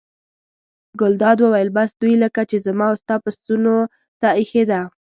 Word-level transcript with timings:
ګلداد 0.99 1.37
وویل: 1.41 1.69
بس 1.77 1.89
دوی 2.01 2.15
لکه 2.23 2.41
چې 2.49 2.57
زما 2.65 2.85
او 2.91 2.95
ستا 3.01 3.15
پسونو 3.23 3.75
ته 4.19 4.29
اېښې 4.39 4.63
ده. 4.71 4.81